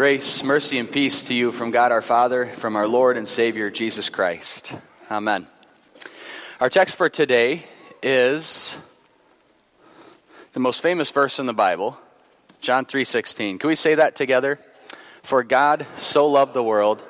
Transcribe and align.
Grace, 0.00 0.42
mercy, 0.42 0.78
and 0.78 0.90
peace 0.90 1.24
to 1.24 1.34
you 1.34 1.52
from 1.52 1.70
God 1.70 1.92
our 1.92 2.00
Father, 2.00 2.46
from 2.46 2.74
our 2.74 2.88
Lord 2.88 3.18
and 3.18 3.28
Savior 3.28 3.68
Jesus 3.68 4.08
Christ. 4.08 4.74
Amen. 5.10 5.46
Our 6.58 6.70
text 6.70 6.94
for 6.94 7.10
today 7.10 7.64
is 8.02 8.78
the 10.54 10.60
most 10.60 10.80
famous 10.80 11.10
verse 11.10 11.38
in 11.38 11.44
the 11.44 11.52
Bible, 11.52 11.98
John 12.62 12.86
3:16. 12.86 13.58
Can 13.58 13.68
we 13.68 13.74
say 13.74 13.96
that 13.96 14.16
together? 14.16 14.58
For 15.22 15.42
God 15.42 15.86
so 15.98 16.28
loved 16.28 16.54
the 16.54 16.62
world 16.62 17.02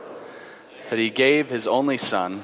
that 0.89 0.99
he 0.99 1.11
gave 1.11 1.49
his 1.49 1.69
only 1.69 1.97
son 1.97 2.43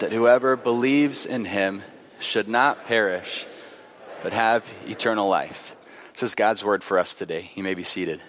that 0.00 0.10
whoever 0.10 0.56
believes 0.56 1.26
in 1.26 1.44
him 1.44 1.82
should 2.18 2.48
not 2.48 2.86
perish 2.86 3.46
but 4.20 4.32
have 4.32 4.68
eternal 4.88 5.28
life. 5.28 5.76
This 6.12 6.24
is 6.24 6.34
God's 6.34 6.64
word 6.64 6.82
for 6.82 6.98
us 6.98 7.14
today. 7.14 7.52
You 7.54 7.62
may 7.62 7.74
be 7.74 7.84
seated. 7.84 8.20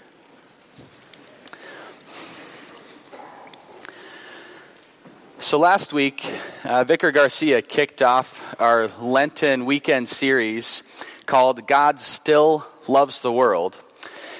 So 5.46 5.60
last 5.60 5.94
week, 5.94 6.26
uh, 6.64 6.86
Vicar 6.86 7.12
Garcia 7.12 7.62
kicked 7.62 8.02
off 8.02 8.42
our 8.60 8.88
Lenten 9.00 9.66
weekend 9.66 10.10
series 10.10 10.82
called 11.28 11.68
God 11.68 12.00
Still 12.00 12.66
Loves 12.88 13.22
the 13.22 13.32
World. 13.32 13.78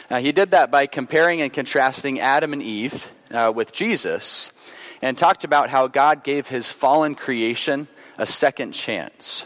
Uh, 0.10 0.20
he 0.20 0.32
did 0.32 0.50
that 0.50 0.72
by 0.72 0.88
comparing 0.88 1.42
and 1.44 1.54
contrasting 1.54 2.20
Adam 2.20 2.54
and 2.54 2.64
Eve 2.64 3.12
uh, 3.30 3.54
with 3.56 3.72
Jesus 3.72 4.52
and 5.00 5.16
talked 5.16 5.44
about 5.44 5.70
how 5.70 5.86
God 5.86 6.24
gave 6.24 6.48
his 6.48 6.72
fallen 6.72 7.14
creation 7.14 7.88
a 8.18 8.26
second 8.26 8.72
chance. 8.72 9.46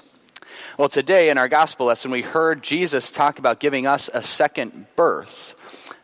Well, 0.77 0.87
today 0.87 1.29
in 1.29 1.37
our 1.37 1.49
gospel 1.49 1.87
lesson, 1.87 2.09
we 2.09 2.21
heard 2.21 2.63
Jesus 2.63 3.11
talk 3.11 3.37
about 3.37 3.59
giving 3.59 3.85
us 3.85 4.09
a 4.13 4.23
second 4.23 4.85
birth, 4.95 5.55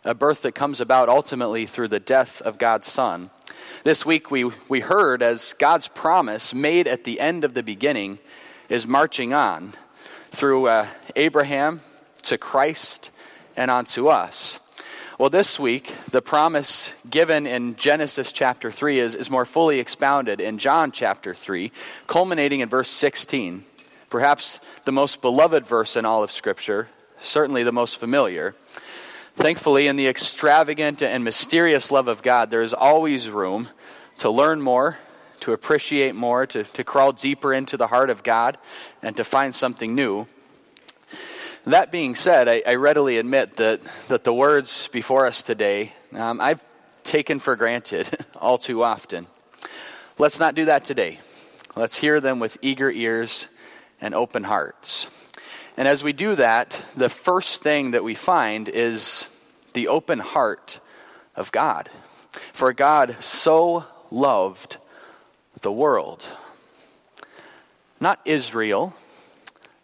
a 0.04 0.14
birth 0.14 0.42
that 0.42 0.52
comes 0.52 0.82
about 0.82 1.08
ultimately 1.08 1.66
through 1.66 1.88
the 1.88 2.02
death 2.02 2.42
of 2.42 2.58
God's 2.58 2.88
Son. 2.88 3.30
This 3.84 4.06
week 4.06 4.32
we, 4.32 4.52
we 4.68 4.80
heard 4.80 5.22
as 5.22 5.54
God's 5.54 5.88
promise 5.88 6.54
made 6.54 6.88
at 6.88 7.04
the 7.04 7.20
end 7.20 7.44
of 7.44 7.54
the 7.54 7.64
beginning 7.64 8.20
is 8.70 8.88
marching 8.88 9.34
on 9.34 9.74
through 10.32 10.68
uh, 10.68 10.88
Abraham 11.16 11.82
to 12.24 12.38
Christ 12.38 13.12
and 13.56 13.72
on 13.72 13.86
to 13.86 14.10
us. 14.10 14.60
Well, 15.18 15.30
this 15.30 15.58
week, 15.58 15.96
the 16.12 16.22
promise 16.22 16.94
given 17.10 17.48
in 17.48 17.78
Genesis 17.78 18.34
chapter 18.34 18.70
3 18.70 19.00
is, 19.00 19.16
is 19.16 19.32
more 19.32 19.46
fully 19.46 19.80
expounded 19.80 20.42
in 20.42 20.58
John 20.58 20.92
chapter 20.92 21.34
3, 21.34 21.72
culminating 22.06 22.60
in 22.60 22.68
verse 22.68 22.90
16. 22.90 23.64
Perhaps 24.10 24.60
the 24.84 24.92
most 24.92 25.22
beloved 25.22 25.66
verse 25.66 25.96
in 25.96 26.06
all 26.06 26.22
of 26.22 26.34
Scripture, 26.34 26.90
certainly 27.18 27.64
the 27.64 27.72
most 27.72 27.98
familiar. 27.98 28.56
Thankfully, 29.36 29.88
in 29.88 29.98
the 29.98 30.08
extravagant 30.08 31.02
and 31.02 31.24
mysterious 31.24 31.92
love 31.92 32.08
of 32.08 32.24
God, 32.24 32.50
there 32.50 32.62
is 32.62 32.74
always 32.74 33.30
room 33.30 33.68
to 34.20 34.30
learn 34.30 34.62
more, 34.62 34.98
to 35.42 35.52
appreciate 35.52 36.16
more, 36.16 36.48
to, 36.48 36.64
to 36.64 36.84
crawl 36.86 37.12
deeper 37.12 37.54
into 37.54 37.76
the 37.76 37.88
heart 37.88 38.10
of 38.10 38.24
God, 38.24 38.58
and 39.02 39.18
to 39.18 39.26
find 39.26 39.54
something 39.54 39.94
new. 39.94 40.26
That 41.66 41.92
being 41.92 42.16
said, 42.16 42.48
I, 42.48 42.64
I 42.66 42.76
readily 42.76 43.18
admit 43.18 43.58
that, 43.58 43.82
that 44.08 44.24
the 44.24 44.34
words 44.34 44.88
before 44.88 45.26
us 45.26 45.44
today, 45.44 45.92
um, 46.14 46.40
I've 46.40 46.64
taken 47.04 47.40
for 47.40 47.58
granted 47.58 48.26
all 48.36 48.58
too 48.58 48.84
often. 48.84 49.28
Let's 50.18 50.40
not 50.40 50.56
do 50.56 50.66
that 50.66 50.86
today. 50.86 51.20
Let's 51.76 51.98
hear 51.98 52.22
them 52.22 52.40
with 52.40 52.58
eager 52.62 52.90
ears 52.90 53.50
and 54.00 54.16
open 54.16 54.46
hearts. 54.46 55.08
And 55.78 55.88
as 55.88 56.04
we 56.04 56.14
do 56.14 56.36
that, 56.36 56.82
the 56.96 57.10
first 57.10 57.62
thing 57.62 57.92
that 57.92 58.04
we 58.04 58.16
find 58.16 58.70
is 58.70 59.28
the 59.74 59.90
open 59.90 60.20
heart 60.20 60.80
of 61.36 61.52
God. 61.52 61.90
For 62.54 62.74
God 62.74 63.18
so 63.20 63.86
loved 64.10 64.78
the 65.62 65.72
world. 65.72 66.26
Not 68.00 68.20
Israel, 68.26 68.94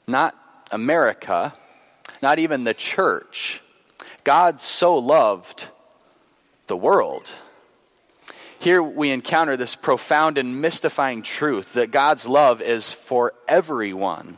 not 0.07 0.35
America, 0.71 1.53
not 2.21 2.39
even 2.39 2.63
the 2.63 2.73
church. 2.73 3.61
God 4.23 4.59
so 4.59 4.97
loved 4.97 5.67
the 6.67 6.77
world. 6.77 7.31
Here 8.59 8.83
we 8.83 9.09
encounter 9.09 9.57
this 9.57 9.75
profound 9.75 10.37
and 10.37 10.61
mystifying 10.61 11.23
truth 11.23 11.73
that 11.73 11.91
God's 11.91 12.27
love 12.27 12.61
is 12.61 12.93
for 12.93 13.33
everyone. 13.47 14.37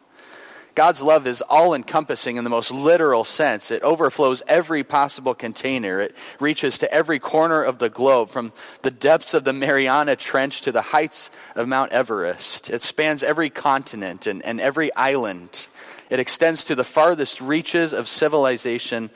God's 0.75 1.03
love 1.03 1.27
is 1.27 1.43
all 1.43 1.75
encompassing 1.75 2.37
in 2.37 2.43
the 2.43 2.49
most 2.49 2.71
literal 2.71 3.23
sense. 3.23 3.69
It 3.69 3.83
overflows 3.83 4.41
every 4.47 4.83
possible 4.83 5.35
container. 5.35 5.99
It 5.99 6.15
reaches 6.39 6.79
to 6.79 6.91
every 6.91 7.19
corner 7.19 7.61
of 7.61 7.77
the 7.77 7.89
globe, 7.89 8.29
from 8.29 8.53
the 8.81 8.89
depths 8.89 9.35
of 9.35 9.43
the 9.43 9.53
Mariana 9.53 10.15
Trench 10.15 10.61
to 10.61 10.71
the 10.71 10.81
heights 10.81 11.29
of 11.55 11.67
Mount 11.67 11.91
Everest. 11.91 12.71
It 12.71 12.81
spans 12.81 13.23
every 13.23 13.51
continent 13.51 14.25
and, 14.25 14.43
and 14.43 14.59
every 14.59 14.93
island. 14.95 15.67
It 16.09 16.19
extends 16.19 16.63
to 16.65 16.75
the 16.75 16.83
farthest 16.83 17.39
reaches 17.39 17.93
of 17.93 18.07
civilization 18.07 19.11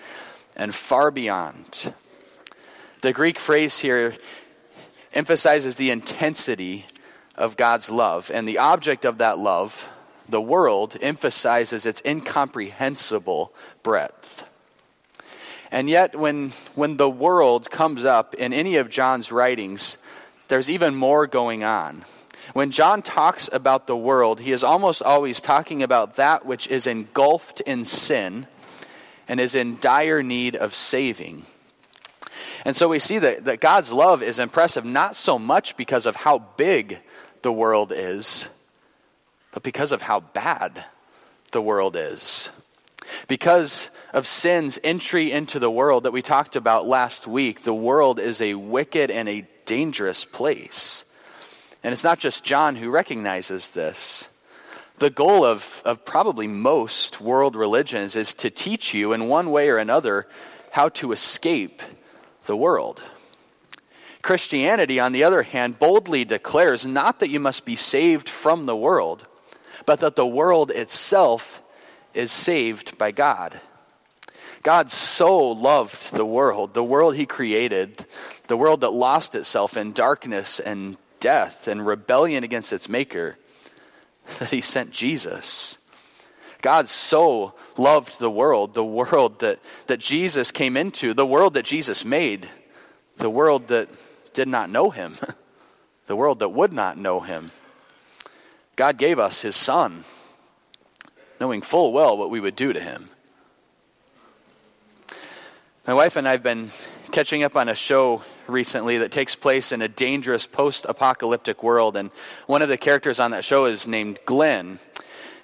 and 0.56 0.74
far 0.74 1.10
beyond. 1.10 1.92
The 3.02 3.14
Greek 3.14 3.40
phrase 3.40 3.80
here 3.80 4.16
emphasizes 5.12 5.76
the 5.76 5.90
intensity 5.90 6.86
of 7.36 7.58
God's 7.58 7.90
love, 7.90 8.30
and 8.32 8.48
the 8.48 8.60
object 8.60 9.06
of 9.06 9.20
that 9.20 9.40
love 9.40 9.90
the 10.30 10.42
world 10.42 10.98
emphasizes 11.02 11.86
its 11.86 12.02
incomprehensible 12.06 13.54
breadth. 13.84 14.46
And 15.72 15.90
yet, 15.90 16.18
when, 16.18 16.52
when 16.76 16.98
the 16.98 17.10
world 17.10 17.70
comes 17.70 18.06
up 18.06 18.34
in 18.36 18.54
any 18.54 18.78
of 18.78 18.90
John's 18.90 19.32
writings, 19.32 19.98
there's 20.48 20.70
even 20.70 20.96
more 20.96 21.28
going 21.28 21.64
on. 21.64 22.06
When 22.54 22.72
John 22.72 23.02
talks 23.02 23.50
about 23.52 23.88
the 23.88 23.98
world, 23.98 24.40
he 24.40 24.54
is 24.54 24.64
almost 24.64 25.04
always 25.04 25.42
talking 25.42 25.84
about 25.84 26.16
that 26.16 26.46
which 26.46 26.68
is 26.68 26.88
engulfed 26.88 27.60
in 27.62 27.84
sin 27.84 28.48
and 29.28 29.40
is 29.40 29.56
in 29.56 29.80
dire 29.80 30.24
need 30.24 30.56
of 30.56 30.74
saving. 30.74 31.46
And 32.64 32.76
so 32.76 32.88
we 32.88 33.00
see 33.00 33.20
that, 33.20 33.46
that 33.46 33.60
God's 33.60 33.92
love 33.92 34.24
is 34.24 34.40
impressive 34.40 34.86
not 34.86 35.16
so 35.16 35.38
much 35.38 35.76
because 35.76 36.06
of 36.06 36.16
how 36.16 36.40
big 36.40 37.00
the 37.42 37.52
world 37.52 37.92
is, 37.94 38.48
but 39.58 39.64
because 39.64 39.92
of 39.92 40.04
how 40.04 40.20
bad 40.20 40.86
the 41.52 41.64
world 41.64 41.96
is. 41.96 42.52
Because 43.28 43.90
of 44.14 44.28
sin's 44.28 44.78
entry 44.84 45.32
into 45.32 45.58
the 45.58 45.72
world 45.72 46.04
that 46.04 46.12
we 46.12 46.22
talked 46.22 46.56
about 46.56 46.86
last 46.86 47.26
week, 47.26 47.64
the 47.64 47.74
world 47.74 48.20
is 48.20 48.40
a 48.40 48.54
wicked 48.54 49.10
and 49.10 49.28
a 49.28 49.48
dangerous 49.66 50.26
place. 50.26 51.06
And 51.82 51.92
it's 51.92 52.04
not 52.04 52.20
just 52.20 52.44
John 52.44 52.76
who 52.76 52.92
recognizes 52.92 53.72
this. 53.72 54.30
The 55.00 55.10
goal 55.10 55.44
of, 55.44 55.82
of 55.84 56.06
probably 56.06 56.46
most 56.46 57.20
world 57.20 57.56
religions 57.56 58.16
is 58.16 58.36
to 58.36 58.52
teach 58.52 58.94
you, 58.94 59.12
in 59.12 59.28
one 59.28 59.50
way 59.50 59.70
or 59.70 59.80
another, 59.80 60.28
how 60.70 60.90
to 60.90 61.14
escape 61.14 61.82
the 62.46 62.56
world. 62.56 63.02
Christianity, 64.22 65.00
on 65.00 65.14
the 65.14 65.24
other 65.24 65.42
hand, 65.42 65.80
boldly 65.80 66.26
declares 66.26 66.86
not 66.86 67.22
that 67.22 67.30
you 67.30 67.40
must 67.40 67.66
be 67.66 67.76
saved 67.76 68.28
from 68.28 68.66
the 68.66 68.76
world, 68.76 69.26
but 69.88 70.02
that 70.02 70.18
the 70.18 70.28
world 70.28 70.70
itself 70.70 71.64
is 72.14 72.30
saved 72.32 72.98
by 72.98 73.10
God. 73.10 73.60
God 74.62 74.92
so 74.92 75.52
loved 75.52 76.14
the 76.14 76.26
world, 76.26 76.74
the 76.74 76.84
world 76.84 77.16
He 77.16 77.26
created, 77.26 78.06
the 78.48 78.58
world 78.58 78.82
that 78.82 78.92
lost 78.92 79.34
itself 79.34 79.78
in 79.78 79.94
darkness 79.94 80.60
and 80.60 80.98
death 81.22 81.70
and 81.70 81.88
rebellion 81.88 82.44
against 82.44 82.74
its 82.74 82.90
Maker, 82.90 83.38
that 84.40 84.50
He 84.50 84.60
sent 84.60 84.92
Jesus. 84.92 85.78
God 86.62 86.90
so 86.90 87.54
loved 87.78 88.20
the 88.20 88.30
world, 88.30 88.74
the 88.74 88.84
world 88.84 89.40
that, 89.40 89.60
that 89.86 90.00
Jesus 90.00 90.52
came 90.52 90.76
into, 90.76 91.14
the 91.14 91.26
world 91.26 91.54
that 91.54 91.64
Jesus 91.64 92.04
made, 92.04 92.50
the 93.16 93.30
world 93.30 93.70
that 93.70 93.88
did 94.34 94.50
not 94.50 94.70
know 94.70 94.90
Him, 94.90 95.16
the 96.08 96.16
world 96.18 96.40
that 96.40 96.50
would 96.50 96.74
not 96.74 96.98
know 96.98 97.22
Him. 97.22 97.52
God 98.78 99.00
gave 99.00 99.18
us 99.18 99.42
his 99.42 99.56
son, 99.56 100.06
knowing 101.42 101.64
full 101.64 101.92
well 101.92 102.16
what 102.16 102.30
we 102.30 102.40
would 102.40 102.56
do 102.56 102.72
to 102.72 102.80
him. 102.80 103.10
My 105.88 105.96
wife 105.96 106.16
and 106.16 106.28
I 106.28 106.32
have 106.32 106.44
been 106.44 106.70
catching 107.12 107.42
up 107.42 107.56
on 107.56 107.70
a 107.70 107.76
show 107.76 108.22
recently 108.46 109.00
that 109.00 109.12
takes 109.12 109.36
place 109.36 109.72
in 109.72 109.82
a 109.82 109.88
dangerous 109.88 110.46
post 110.46 110.86
apocalyptic 110.88 111.64
world, 111.64 111.98
and 111.98 112.12
one 112.46 112.62
of 112.62 112.70
the 112.70 112.78
characters 112.78 113.20
on 113.20 113.32
that 113.32 113.44
show 113.44 113.66
is 113.66 113.88
named 113.88 114.20
Glenn. 114.26 114.80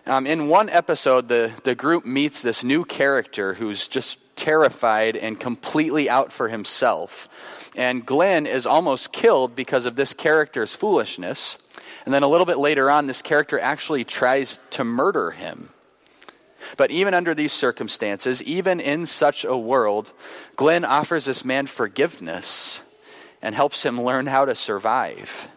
Um, 0.06 0.28
in 0.28 0.50
one 0.50 0.70
episode, 0.70 1.30
the, 1.30 1.52
the 1.64 1.76
group 1.76 2.06
meets 2.06 2.42
this 2.42 2.64
new 2.64 2.84
character 2.84 3.54
who's 3.54 3.88
just 3.88 4.20
terrified 4.36 5.16
and 5.16 5.40
completely 5.40 6.10
out 6.10 6.34
for 6.34 6.50
himself. 6.50 7.30
And 7.76 8.06
Glenn 8.06 8.46
is 8.46 8.66
almost 8.66 9.14
killed 9.14 9.56
because 9.56 9.86
of 9.86 9.96
this 9.96 10.14
character's 10.14 10.76
foolishness. 10.76 11.58
And 12.04 12.14
then 12.14 12.24
a 12.24 12.28
little 12.28 12.46
bit 12.46 12.58
later 12.58 12.92
on, 12.92 13.08
this 13.08 13.22
character 13.22 13.58
actually 13.58 14.04
tries 14.04 14.60
to 14.72 14.84
murder 14.84 15.32
him. 15.32 15.70
But 16.76 16.92
even 16.92 17.14
under 17.14 17.34
these 17.34 17.54
circumstances, 17.54 18.44
even 18.44 18.82
in 18.82 19.06
such 19.06 19.46
a 19.46 19.58
world, 19.58 20.12
Glenn 20.58 20.84
offers 20.84 21.26
this 21.26 21.46
man 21.46 21.66
forgiveness 21.66 22.82
and 23.42 23.56
helps 23.56 23.84
him 23.84 24.02
learn 24.02 24.28
how 24.28 24.46
to 24.46 24.56
survive. 24.56 25.48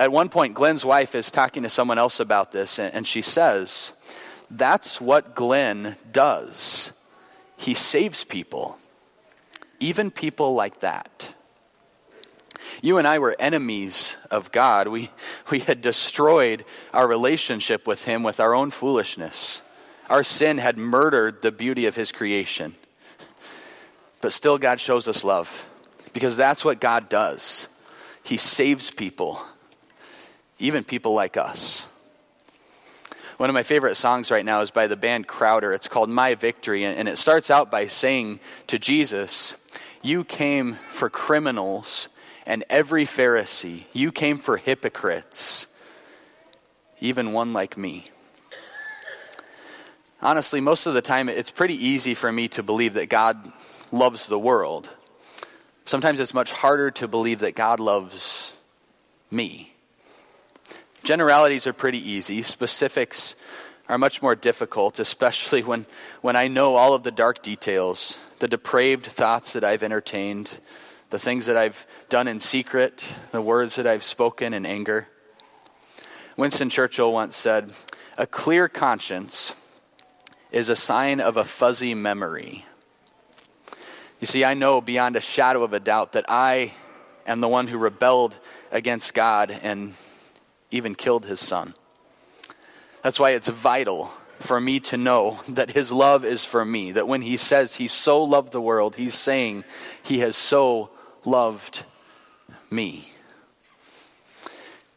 At 0.00 0.10
one 0.10 0.30
point, 0.30 0.54
Glenn's 0.54 0.82
wife 0.82 1.14
is 1.14 1.30
talking 1.30 1.62
to 1.64 1.68
someone 1.68 1.98
else 1.98 2.20
about 2.20 2.52
this, 2.52 2.78
and 2.78 3.06
she 3.06 3.20
says, 3.20 3.92
That's 4.50 4.98
what 4.98 5.34
Glenn 5.34 5.94
does. 6.10 6.92
He 7.58 7.74
saves 7.74 8.24
people, 8.24 8.78
even 9.78 10.10
people 10.10 10.54
like 10.54 10.80
that. 10.80 11.34
You 12.80 12.96
and 12.96 13.06
I 13.06 13.18
were 13.18 13.36
enemies 13.38 14.16
of 14.30 14.50
God. 14.50 14.88
We, 14.88 15.10
we 15.50 15.58
had 15.58 15.82
destroyed 15.82 16.64
our 16.94 17.06
relationship 17.06 17.86
with 17.86 18.02
Him 18.02 18.22
with 18.22 18.40
our 18.40 18.54
own 18.54 18.70
foolishness. 18.70 19.60
Our 20.08 20.24
sin 20.24 20.56
had 20.56 20.78
murdered 20.78 21.42
the 21.42 21.52
beauty 21.52 21.84
of 21.84 21.94
His 21.94 22.10
creation. 22.10 22.74
But 24.22 24.32
still, 24.32 24.56
God 24.56 24.80
shows 24.80 25.08
us 25.08 25.24
love 25.24 25.66
because 26.14 26.38
that's 26.38 26.64
what 26.64 26.80
God 26.80 27.10
does. 27.10 27.68
He 28.22 28.38
saves 28.38 28.90
people, 28.90 29.42
even 30.60 30.84
people 30.84 31.14
like 31.14 31.36
us. 31.36 31.88
One 33.38 33.48
of 33.48 33.54
my 33.54 33.62
favorite 33.62 33.94
songs 33.94 34.30
right 34.30 34.44
now 34.44 34.60
is 34.60 34.70
by 34.70 34.86
the 34.86 34.96
band 34.96 35.26
Crowder. 35.26 35.72
It's 35.72 35.88
called 35.88 36.10
My 36.10 36.34
Victory, 36.34 36.84
and 36.84 37.08
it 37.08 37.16
starts 37.16 37.50
out 37.50 37.70
by 37.70 37.86
saying 37.86 38.38
to 38.66 38.78
Jesus, 38.78 39.54
You 40.02 40.24
came 40.24 40.78
for 40.90 41.08
criminals 41.08 42.08
and 42.44 42.64
every 42.68 43.06
Pharisee. 43.06 43.84
You 43.94 44.12
came 44.12 44.36
for 44.36 44.58
hypocrites, 44.58 45.66
even 47.00 47.32
one 47.32 47.54
like 47.54 47.78
me. 47.78 48.10
Honestly, 50.20 50.60
most 50.60 50.84
of 50.84 50.92
the 50.92 51.00
time, 51.00 51.30
it's 51.30 51.50
pretty 51.50 51.86
easy 51.86 52.12
for 52.12 52.30
me 52.30 52.48
to 52.48 52.62
believe 52.62 52.92
that 52.94 53.08
God 53.08 53.50
loves 53.90 54.26
the 54.26 54.38
world. 54.38 54.90
Sometimes 55.86 56.20
it's 56.20 56.34
much 56.34 56.52
harder 56.52 56.90
to 56.90 57.08
believe 57.08 57.38
that 57.38 57.54
God 57.54 57.80
loves 57.80 58.52
me. 59.30 59.74
Generalities 61.02 61.66
are 61.66 61.72
pretty 61.72 62.10
easy, 62.10 62.42
specifics 62.42 63.34
are 63.88 63.98
much 63.98 64.22
more 64.22 64.34
difficult, 64.34 65.00
especially 65.00 65.62
when, 65.62 65.86
when 66.20 66.36
I 66.36 66.46
know 66.46 66.76
all 66.76 66.94
of 66.94 67.02
the 67.02 67.10
dark 67.10 67.42
details, 67.42 68.18
the 68.38 68.48
depraved 68.48 69.06
thoughts 69.06 69.54
that 69.54 69.64
I've 69.64 69.82
entertained, 69.82 70.60
the 71.10 71.18
things 71.18 71.46
that 71.46 71.56
I've 71.56 71.86
done 72.08 72.28
in 72.28 72.38
secret, 72.38 73.12
the 73.32 73.42
words 73.42 73.76
that 73.76 73.86
I've 73.86 74.04
spoken 74.04 74.54
in 74.54 74.64
anger. 74.64 75.08
Winston 76.36 76.70
Churchill 76.70 77.12
once 77.12 77.36
said, 77.36 77.72
A 78.16 78.26
clear 78.26 78.68
conscience 78.68 79.54
is 80.52 80.68
a 80.68 80.76
sign 80.76 81.20
of 81.20 81.36
a 81.36 81.44
fuzzy 81.44 81.94
memory. 81.94 82.64
You 84.20 84.26
see, 84.26 84.44
I 84.44 84.54
know 84.54 84.80
beyond 84.80 85.16
a 85.16 85.20
shadow 85.20 85.62
of 85.62 85.72
a 85.72 85.80
doubt 85.80 86.12
that 86.12 86.26
I 86.28 86.72
am 87.26 87.40
the 87.40 87.48
one 87.48 87.66
who 87.66 87.78
rebelled 87.78 88.38
against 88.70 89.14
God 89.14 89.50
and 89.50 89.94
even 90.70 90.94
killed 90.94 91.26
his 91.26 91.40
son. 91.40 91.74
That's 93.02 93.18
why 93.20 93.30
it's 93.30 93.48
vital 93.48 94.10
for 94.40 94.60
me 94.60 94.80
to 94.80 94.96
know 94.96 95.40
that 95.48 95.70
his 95.70 95.92
love 95.92 96.24
is 96.24 96.44
for 96.44 96.64
me. 96.64 96.92
That 96.92 97.08
when 97.08 97.22
he 97.22 97.36
says 97.36 97.74
he 97.74 97.88
so 97.88 98.22
loved 98.24 98.52
the 98.52 98.60
world, 98.60 98.96
he's 98.96 99.14
saying 99.14 99.64
he 100.02 100.20
has 100.20 100.36
so 100.36 100.90
loved 101.24 101.84
me. 102.70 103.12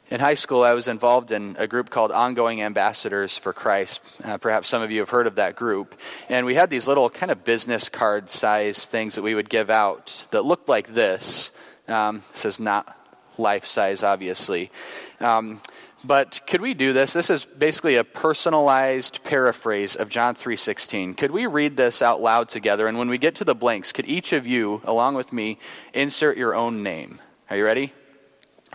In 0.09 0.19
high 0.19 0.35
school, 0.35 0.63
I 0.63 0.73
was 0.73 0.87
involved 0.87 1.31
in 1.31 1.55
a 1.57 1.65
group 1.65 1.89
called 1.89 2.11
Ongoing 2.11 2.61
Ambassadors 2.61 3.37
for 3.37 3.51
Christ. 3.51 3.99
Uh, 4.23 4.37
perhaps 4.37 4.69
some 4.69 4.83
of 4.83 4.91
you 4.91 4.99
have 4.99 5.09
heard 5.09 5.25
of 5.25 5.35
that 5.35 5.55
group. 5.55 5.95
And 6.29 6.45
we 6.45 6.53
had 6.53 6.69
these 6.69 6.87
little 6.87 7.09
kind 7.09 7.31
of 7.31 7.43
business 7.43 7.89
card 7.89 8.29
size 8.29 8.85
things 8.85 9.15
that 9.15 9.23
we 9.23 9.33
would 9.33 9.49
give 9.49 9.71
out 9.71 10.27
that 10.31 10.45
looked 10.45 10.69
like 10.69 10.87
this. 10.89 11.51
Um, 11.87 12.23
is 12.45 12.59
not 12.59 12.95
life 13.37 13.65
size, 13.65 14.03
obviously. 14.03 14.71
Um, 15.19 15.61
but 16.03 16.41
could 16.47 16.61
we 16.61 16.73
do 16.73 16.91
this? 16.91 17.13
This 17.13 17.29
is 17.29 17.45
basically 17.45 17.95
a 17.95 18.03
personalized 18.03 19.23
paraphrase 19.23 19.95
of 19.95 20.09
John 20.09 20.35
3:16. 20.35 21.15
Could 21.15 21.31
we 21.31 21.45
read 21.45 21.77
this 21.77 22.01
out 22.01 22.21
loud 22.21 22.49
together 22.49 22.87
and 22.87 22.97
when 22.97 23.09
we 23.09 23.17
get 23.17 23.35
to 23.35 23.45
the 23.45 23.55
blanks, 23.55 23.93
could 23.93 24.07
each 24.07 24.33
of 24.33 24.45
you 24.45 24.81
along 24.83 25.15
with 25.15 25.31
me 25.31 25.57
insert 25.93 26.37
your 26.37 26.55
own 26.55 26.83
name? 26.83 27.21
Are 27.49 27.55
you 27.55 27.63
ready? 27.63 27.93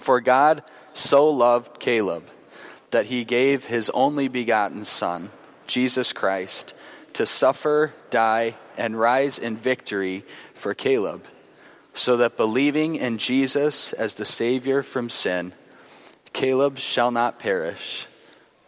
For 0.01 0.21
God 0.21 0.63
so 0.95 1.29
loved 1.29 1.81
Caleb 1.81 2.25
that 2.91 3.07
he 3.07 3.25
gave 3.25 3.65
his 3.65 3.91
only 3.91 4.29
begotten 4.29 4.85
son, 4.85 5.31
Jesus 5.67 6.15
Christ, 6.15 6.73
to 7.13 7.27
suffer, 7.27 7.93
die, 8.09 8.55
and 8.79 8.99
rise 8.99 9.39
in 9.39 9.57
victory 9.57 10.25
for 10.55 10.73
Caleb, 10.73 11.27
so 11.99 12.19
that 12.19 12.37
believing 12.37 12.95
in 12.95 13.19
Jesus 13.19 13.93
as 13.93 14.15
the 14.15 14.25
Savior 14.25 14.85
from 14.85 15.11
sin, 15.11 15.53
Caleb 16.33 16.79
shall 16.79 17.11
not 17.11 17.41
perish, 17.41 18.07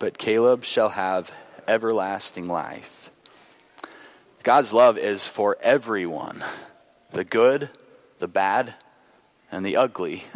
but 0.00 0.18
Caleb 0.18 0.64
shall 0.64 0.88
have 0.88 1.30
everlasting 1.68 2.48
life. 2.48 3.10
God's 4.42 4.72
love 4.72 4.98
is 4.98 5.28
for 5.28 5.56
everyone 5.60 6.42
the 7.12 7.24
good, 7.24 7.70
the 8.18 8.28
bad, 8.28 8.74
and 9.50 9.64
the 9.64 9.76
ugly. 9.76 10.24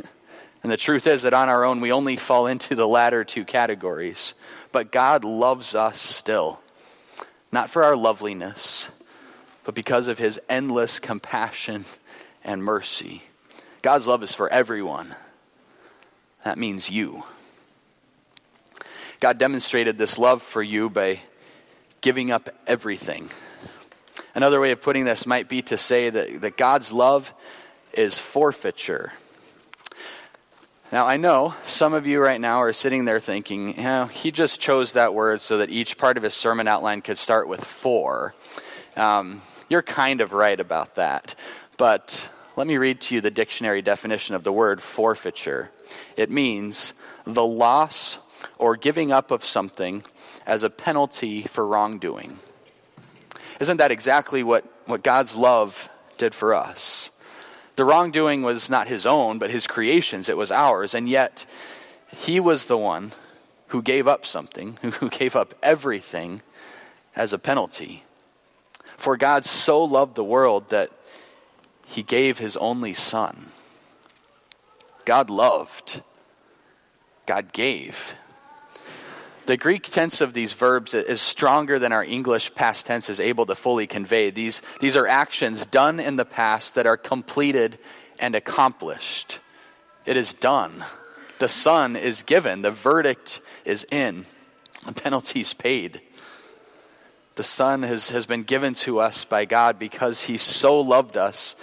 And 0.63 0.73
the 0.73 0.79
truth 0.79 1.07
is 1.07 1.25
that 1.25 1.35
on 1.35 1.51
our 1.51 1.63
own, 1.63 1.83
we 1.83 1.93
only 1.93 2.17
fall 2.17 2.47
into 2.47 2.75
the 2.75 2.89
latter 2.89 3.23
two 3.23 3.45
categories. 3.45 4.33
But 4.73 4.91
God 4.91 5.23
loves 5.23 5.75
us 5.75 6.01
still, 6.01 6.59
not 7.53 7.69
for 7.69 7.85
our 7.85 7.95
loveliness, 7.95 8.89
but 9.65 9.75
because 9.75 10.09
of 10.09 10.17
his 10.19 10.41
endless 10.49 10.99
compassion 10.99 11.85
and 12.45 12.63
mercy. 12.63 13.23
God's 13.83 14.07
love 14.07 14.23
is 14.23 14.35
for 14.35 14.49
everyone. 14.49 15.15
That 16.45 16.59
means 16.59 16.91
you. 16.91 17.25
God 19.21 19.39
demonstrated 19.39 19.97
this 19.97 20.19
love 20.19 20.43
for 20.43 20.63
you 20.63 20.91
by 20.91 21.21
giving 22.01 22.31
up 22.31 22.51
everything. 22.67 23.31
Another 24.35 24.61
way 24.61 24.73
of 24.73 24.83
putting 24.83 25.05
this 25.05 25.27
might 25.27 25.49
be 25.49 25.63
to 25.63 25.79
say 25.79 26.11
that, 26.11 26.43
that 26.43 26.57
God's 26.57 26.93
love 26.93 27.33
is 27.93 28.19
forfeiture. 28.19 29.13
Now, 30.93 31.07
I 31.07 31.17
know 31.17 31.55
some 31.65 31.95
of 31.95 32.07
you 32.07 32.21
right 32.21 32.41
now 32.41 32.61
are 32.63 32.73
sitting 32.73 33.05
there 33.05 33.21
thinking, 33.21 33.75
he 34.11 34.31
just 34.31 34.61
chose 34.61 34.93
that 34.93 35.15
word 35.15 35.41
so 35.41 35.59
that 35.59 35.71
each 35.71 35.97
part 35.97 36.17
of 36.17 36.23
his 36.23 36.35
sermon 36.35 36.69
outline 36.69 37.01
could 37.01 37.19
start 37.19 37.49
with 37.49 37.65
for. 37.65 38.35
Um, 38.97 39.41
you're 39.69 39.83
kind 39.83 40.21
of 40.21 40.33
right 40.33 40.61
about 40.61 40.97
that. 40.97 41.35
But 41.77 42.29
let 42.57 42.67
me 42.67 42.77
read 42.77 43.01
to 43.03 43.15
you 43.15 43.21
the 43.21 43.31
dictionary 43.31 43.83
definition 43.83 44.35
of 44.35 44.45
the 44.45 44.53
word 44.53 44.81
forfeiture. 44.81 45.71
It 46.17 46.31
means 46.31 46.95
the 47.25 47.45
loss 47.45 48.19
or 48.59 48.77
giving 48.77 49.11
up 49.11 49.31
of 49.31 49.45
something 49.45 50.03
as 50.47 50.63
a 50.63 50.71
penalty 50.71 51.43
for 51.43 51.67
wrongdoing. 51.67 52.39
Isn't 53.61 53.79
that 53.79 53.91
exactly 53.91 54.43
what, 54.43 54.65
what 54.87 55.03
God's 55.03 55.35
love 55.35 55.89
did 56.19 56.35
for 56.35 56.55
us? 56.55 57.11
The 57.77 57.85
wrongdoing 57.85 58.43
was 58.43 58.71
not 58.71 58.87
his 58.87 59.07
own, 59.07 59.39
but 59.39 59.51
his 59.51 59.67
creation's. 59.67 60.29
It 60.29 60.37
was 60.37 60.53
ours. 60.53 60.95
And 60.95 61.09
yet, 61.09 61.45
he 62.17 62.39
was 62.39 62.67
the 62.67 62.79
one 62.79 63.13
who 63.69 63.83
gave 63.83 64.07
up 64.07 64.27
something, 64.27 64.77
who 64.83 65.09
gave 65.09 65.35
up 65.35 65.55
everything 65.63 66.43
as 67.17 67.33
a 67.33 67.39
penalty. 67.39 68.05
For 68.97 69.17
God 69.17 69.45
so 69.45 69.83
loved 69.83 70.15
the 70.15 70.25
world 70.25 70.69
that 70.69 70.91
he 71.87 72.03
gave 72.03 72.39
his 72.39 72.57
only 72.57 72.95
son. 72.95 73.47
God 75.05 75.31
loved. 75.31 76.03
God 77.27 77.53
gave. 77.53 78.15
The 79.47 79.57
Greek 79.59 79.83
tense 79.83 80.23
of 80.23 80.33
these 80.33 80.55
verbs 80.55 80.95
is 80.95 81.21
stronger 81.21 81.79
than 81.79 81.93
our 81.93 82.05
English 82.05 82.55
past 82.55 82.87
tense 82.87 83.11
is 83.11 83.21
able 83.21 83.45
to 83.47 83.55
fully 83.55 83.87
convey. 83.87 84.31
These, 84.31 84.63
these 84.81 84.97
are 84.97 85.07
actions 85.07 85.67
done 85.67 86.01
in 86.01 86.17
the 86.17 86.25
past 86.25 86.77
that 86.77 86.87
are 86.87 86.97
completed 86.97 87.79
and 88.19 88.35
accomplished. 88.35 89.41
It 90.07 90.17
is 90.17 90.33
done. 90.33 90.85
The 91.39 91.49
Son 91.49 91.97
is 91.97 92.23
given. 92.23 92.63
The 92.63 92.71
verdict 92.71 93.41
is 93.67 93.87
in. 93.91 94.25
The 94.87 94.93
penalty 94.93 95.41
is 95.41 95.53
paid. 95.53 96.01
The 97.37 97.45
Son 97.45 97.83
has, 97.83 98.11
has 98.11 98.27
been 98.27 98.45
given 98.45 98.75
to 98.75 99.01
us 99.01 99.25
by 99.25 99.45
God 99.45 99.79
because 99.79 100.23
He 100.23 100.37
so 100.37 100.81
loved 100.81 101.17
us 101.17 101.57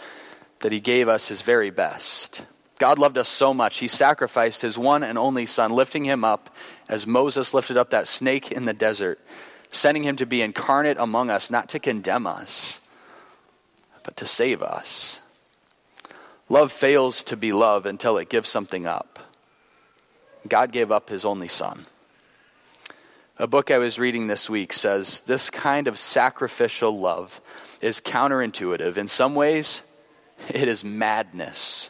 that 0.59 0.71
He 0.71 0.79
gave 0.79 1.07
us 1.07 1.27
His 1.27 1.41
very 1.41 1.69
best. 1.69 2.43
God 2.81 2.97
loved 2.97 3.19
us 3.19 3.29
so 3.29 3.53
much, 3.53 3.77
he 3.77 3.87
sacrificed 3.87 4.63
his 4.63 4.75
one 4.75 5.03
and 5.03 5.15
only 5.15 5.45
son, 5.45 5.69
lifting 5.71 6.03
him 6.03 6.23
up 6.23 6.49
as 6.89 7.05
Moses 7.05 7.53
lifted 7.53 7.77
up 7.77 7.91
that 7.91 8.07
snake 8.07 8.51
in 8.51 8.65
the 8.65 8.73
desert, 8.73 9.19
sending 9.69 10.01
him 10.01 10.15
to 10.15 10.25
be 10.25 10.41
incarnate 10.41 10.97
among 10.99 11.29
us, 11.29 11.51
not 11.51 11.69
to 11.69 11.79
condemn 11.79 12.25
us, 12.25 12.79
but 14.01 14.17
to 14.17 14.25
save 14.25 14.63
us. 14.63 15.21
Love 16.49 16.71
fails 16.71 17.23
to 17.25 17.37
be 17.37 17.51
love 17.51 17.85
until 17.85 18.17
it 18.17 18.29
gives 18.29 18.49
something 18.49 18.87
up. 18.87 19.19
God 20.47 20.71
gave 20.71 20.91
up 20.91 21.07
his 21.07 21.23
only 21.23 21.49
son. 21.49 21.85
A 23.37 23.47
book 23.47 23.71
I 23.71 23.77
was 23.77 23.97
reading 23.97 24.27
this 24.27 24.49
week 24.49 24.73
says 24.73 25.21
this 25.21 25.49
kind 25.49 25.87
of 25.87 25.97
sacrificial 25.97 26.99
love 26.99 27.41
is 27.81 28.01
counterintuitive. 28.01 28.97
In 28.97 29.07
some 29.07 29.35
ways, 29.35 29.81
it 30.49 30.67
is 30.67 30.83
madness. 30.83 31.89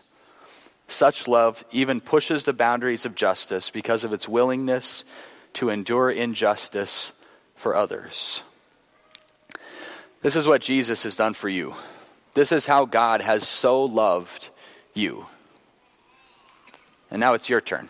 Such 0.88 1.28
love 1.28 1.64
even 1.72 2.02
pushes 2.02 2.44
the 2.44 2.54
boundaries 2.54 3.06
of 3.06 3.16
justice 3.16 3.70
because 3.70 4.04
of 4.04 4.14
its 4.14 4.28
willingness 4.28 5.04
to 5.54 5.70
endure 5.70 6.12
injustice 6.12 7.12
for 7.56 7.76
others. 7.76 8.44
This 10.22 10.36
is 10.36 10.48
what 10.48 10.62
Jesus 10.62 11.04
has 11.04 11.16
done 11.16 11.34
for 11.34 11.50
you. 11.50 11.76
This 12.34 12.52
is 12.52 12.66
how 12.68 12.86
God 12.86 13.22
has 13.22 13.48
so 13.48 13.84
loved 13.84 14.50
you. 14.94 15.26
And 17.10 17.20
now 17.20 17.34
it's 17.34 17.50
your 17.50 17.62
turn. 17.62 17.90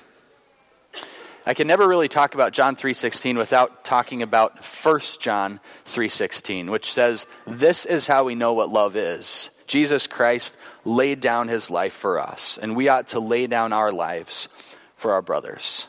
I 1.46 1.56
can 1.56 1.68
never 1.68 1.88
really 1.88 2.08
talk 2.08 2.36
about 2.36 2.54
John 2.54 2.76
3:16 2.76 3.38
without 3.38 3.84
talking 3.84 4.22
about 4.22 4.64
1 4.64 5.20
John 5.20 5.60
3:16, 5.86 6.70
which 6.70 6.92
says, 6.94 7.26
"This 7.48 7.86
is 7.86 8.06
how 8.06 8.26
we 8.26 8.36
know 8.36 8.54
what 8.54 8.70
love 8.70 8.96
is. 8.96 9.50
Jesus 9.66 10.06
Christ 10.06 10.56
laid 10.86 11.20
down 11.20 11.48
his 11.48 11.72
life 11.72 11.94
for 11.94 12.20
us, 12.20 12.60
and 12.62 12.76
we 12.76 12.90
ought 12.90 13.08
to 13.08 13.20
lay 13.20 13.48
down 13.48 13.74
our 13.74 13.92
lives 13.92 14.50
for 14.98 15.14
our 15.14 15.22
brothers." 15.22 15.88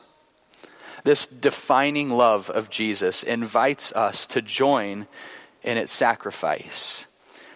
This 1.04 1.26
defining 1.26 2.10
love 2.10 2.48
of 2.48 2.70
Jesus 2.70 3.22
invites 3.22 3.92
us 3.92 4.26
to 4.28 4.40
join 4.40 5.06
in 5.62 5.76
its 5.76 5.92
sacrifice. 5.92 7.06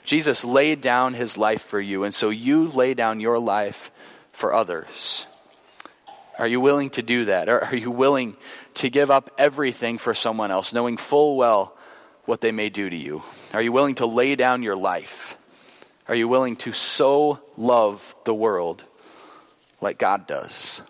Jesus 0.05 0.45
laid 0.45 0.81
down 0.81 1.15
his 1.15 1.39
life 1.39 1.63
for 1.63 1.81
you, 1.81 2.05
and 2.05 2.15
so 2.15 2.29
you 2.29 2.69
lay 2.69 2.93
down 2.93 3.21
your 3.21 3.39
life 3.39 3.91
for 4.33 4.53
others. 4.53 5.27
Are 6.39 6.47
you 6.47 6.61
willing 6.61 6.91
to 6.91 7.03
do 7.03 7.27
that? 7.27 7.49
Or 7.49 7.65
Are 7.65 7.77
you 7.77 7.91
willing 7.91 8.37
to 8.75 8.91
give 8.91 9.11
up 9.11 9.31
everything 9.39 9.99
for 9.99 10.15
someone 10.15 10.51
else, 10.51 10.73
knowing 10.73 10.97
full 10.97 11.37
well 11.37 11.77
what 12.27 12.41
they 12.41 12.53
may 12.53 12.69
do 12.69 12.89
to 12.89 12.97
you? 12.97 13.23
Are 13.55 13.63
you 13.63 13.73
willing 13.73 13.95
to 13.97 14.07
lay 14.07 14.35
down 14.35 14.63
your 14.63 14.77
life? 14.77 15.37
Are 16.09 16.15
you 16.15 16.29
willing 16.29 16.57
to 16.57 16.73
so 16.73 17.41
love 17.57 18.15
the 18.25 18.35
world 18.35 18.85
like 19.81 19.99
God 19.99 20.27
does? 20.27 20.83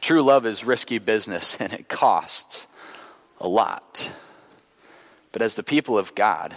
True 0.00 0.22
love 0.22 0.46
is 0.46 0.64
risky 0.64 0.98
business 0.98 1.56
and 1.60 1.72
it 1.72 1.88
costs 1.88 2.66
a 3.40 3.48
lot. 3.48 4.12
But 5.32 5.42
as 5.42 5.54
the 5.54 5.62
people 5.62 5.98
of 5.98 6.14
God, 6.14 6.56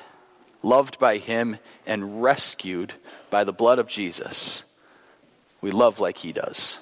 loved 0.64 1.00
by 1.00 1.18
Him 1.18 1.58
and 1.86 2.24
rescued 2.24 2.94
by 3.30 3.44
the 3.44 3.54
blood 3.54 3.80
of 3.80 3.88
Jesus, 3.88 4.64
we 5.62 5.72
love 5.72 6.00
like 6.00 6.18
He 6.18 6.32
does. 6.32 6.80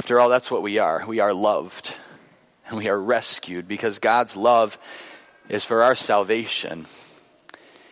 After 0.00 0.18
all, 0.18 0.30
that's 0.30 0.50
what 0.50 0.62
we 0.62 0.78
are. 0.78 1.04
We 1.06 1.20
are 1.20 1.34
loved 1.34 1.94
and 2.66 2.78
we 2.78 2.88
are 2.88 2.98
rescued 2.98 3.68
because 3.68 3.98
God's 3.98 4.34
love 4.34 4.78
is 5.50 5.66
for 5.66 5.82
our 5.82 5.94
salvation. 5.94 6.86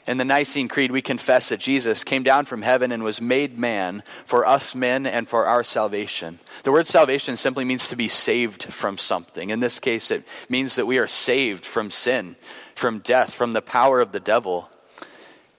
In 0.06 0.16
the 0.16 0.24
Nicene 0.24 0.68
Creed, 0.68 0.90
we 0.90 1.02
confess 1.02 1.50
that 1.50 1.60
Jesus 1.60 2.04
came 2.04 2.22
down 2.22 2.46
from 2.46 2.62
heaven 2.62 2.92
and 2.92 3.04
was 3.04 3.20
made 3.20 3.58
man 3.58 4.02
for 4.24 4.46
us 4.46 4.74
men 4.74 5.06
and 5.06 5.28
for 5.28 5.44
our 5.44 5.62
salvation. 5.62 6.38
The 6.62 6.72
word 6.72 6.86
salvation 6.86 7.36
simply 7.36 7.66
means 7.66 7.88
to 7.88 7.96
be 7.96 8.08
saved 8.08 8.64
from 8.72 8.96
something. 8.96 9.50
In 9.50 9.60
this 9.60 9.78
case, 9.78 10.10
it 10.10 10.26
means 10.48 10.76
that 10.76 10.86
we 10.86 10.96
are 10.96 11.08
saved 11.08 11.66
from 11.66 11.90
sin, 11.90 12.36
from 12.74 13.00
death, 13.00 13.34
from 13.34 13.52
the 13.52 13.60
power 13.60 14.00
of 14.00 14.12
the 14.12 14.18
devil. 14.18 14.70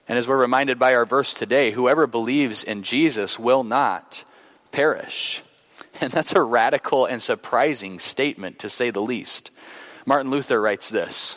And 0.08 0.18
as 0.18 0.26
we're 0.26 0.36
reminded 0.36 0.80
by 0.80 0.96
our 0.96 1.06
verse 1.06 1.32
today, 1.32 1.70
whoever 1.70 2.08
believes 2.08 2.64
in 2.64 2.82
Jesus 2.82 3.38
will 3.38 3.62
not 3.62 4.24
perish. 4.72 5.44
And 6.02 6.12
that's 6.12 6.32
a 6.32 6.42
radical 6.42 7.04
and 7.04 7.20
surprising 7.20 7.98
statement, 7.98 8.60
to 8.60 8.70
say 8.70 8.88
the 8.90 9.02
least. 9.02 9.50
Martin 10.06 10.30
Luther 10.30 10.60
writes 10.60 10.88
this 10.88 11.36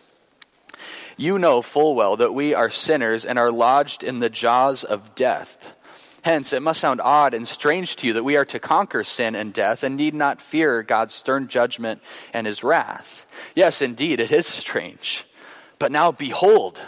You 1.18 1.38
know 1.38 1.62
full 1.62 1.96
well 1.96 2.16
that 2.16 2.34
we 2.34 2.54
are 2.54 2.70
sinners 2.70 3.26
and 3.26 3.38
are 3.38 3.52
lodged 3.52 4.04
in 4.04 4.20
the 4.20 4.30
jaws 4.30 4.86
of 4.86 5.16
death. 5.16 5.76
Hence, 6.24 6.54
it 6.54 6.62
must 6.62 6.80
sound 6.80 7.02
odd 7.02 7.34
and 7.34 7.46
strange 7.46 7.98
to 7.98 8.08
you 8.08 8.14
that 8.14 8.24
we 8.24 8.38
are 8.38 8.46
to 8.46 8.60
conquer 8.60 9.04
sin 9.04 9.36
and 9.36 9.54
death 9.54 9.84
and 9.84 9.98
need 9.98 10.14
not 10.14 10.40
fear 10.42 10.82
God's 10.82 11.14
stern 11.14 11.50
judgment 11.50 12.02
and 12.32 12.48
his 12.48 12.64
wrath. 12.64 13.26
Yes, 13.56 13.82
indeed, 13.82 14.22
it 14.22 14.32
is 14.32 14.48
strange. 14.48 15.28
But 15.78 15.92
now, 15.92 16.14
behold, 16.14 16.80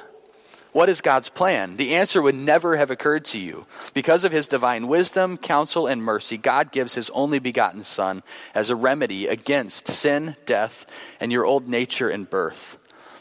what 0.75 0.89
is 0.89 1.00
God's 1.00 1.29
plan? 1.29 1.77
The 1.77 1.96
answer 1.96 2.22
would 2.22 2.36
never 2.36 2.75
have 2.75 2.91
occurred 2.91 3.24
to 3.27 3.39
you. 3.39 3.65
Because 3.94 4.25
of 4.25 4.34
his 4.34 4.50
divine 4.50 4.89
wisdom, 4.89 5.38
counsel, 5.38 5.88
and 5.88 6.03
mercy, 6.03 6.36
God 6.36 6.74
gives 6.74 6.96
his 6.96 7.10
only 7.12 7.39
begotten 7.39 7.86
Son 7.86 8.24
as 8.53 8.70
a 8.70 8.75
remedy 8.75 9.27
against 9.27 9.88
sin, 9.88 10.36
death, 10.46 10.86
and 11.22 11.32
your 11.32 11.46
old 11.46 11.70
nature 11.70 12.10
and 12.10 12.29
birth. 12.29 12.77